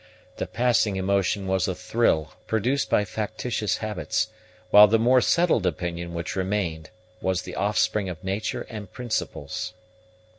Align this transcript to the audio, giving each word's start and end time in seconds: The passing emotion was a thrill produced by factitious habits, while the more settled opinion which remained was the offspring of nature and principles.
The 0.37 0.47
passing 0.47 0.95
emotion 0.95 1.45
was 1.45 1.67
a 1.67 1.75
thrill 1.75 2.33
produced 2.47 2.89
by 2.89 3.05
factitious 3.05 3.77
habits, 3.77 4.29
while 4.71 4.87
the 4.87 4.97
more 4.97 5.21
settled 5.21 5.67
opinion 5.67 6.15
which 6.15 6.35
remained 6.35 6.89
was 7.21 7.43
the 7.43 7.53
offspring 7.55 8.09
of 8.09 8.23
nature 8.23 8.63
and 8.67 8.91
principles. 8.91 9.73